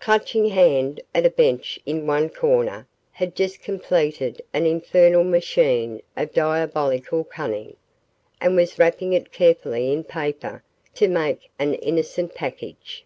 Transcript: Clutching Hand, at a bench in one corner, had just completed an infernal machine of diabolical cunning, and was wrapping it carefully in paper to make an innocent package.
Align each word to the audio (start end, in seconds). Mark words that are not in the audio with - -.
Clutching 0.00 0.48
Hand, 0.48 1.02
at 1.14 1.26
a 1.26 1.28
bench 1.28 1.78
in 1.84 2.06
one 2.06 2.30
corner, 2.30 2.88
had 3.12 3.34
just 3.34 3.60
completed 3.60 4.40
an 4.54 4.64
infernal 4.64 5.24
machine 5.24 6.00
of 6.16 6.32
diabolical 6.32 7.22
cunning, 7.22 7.76
and 8.40 8.56
was 8.56 8.78
wrapping 8.78 9.12
it 9.12 9.30
carefully 9.30 9.92
in 9.92 10.02
paper 10.02 10.62
to 10.94 11.06
make 11.06 11.50
an 11.58 11.74
innocent 11.74 12.34
package. 12.34 13.04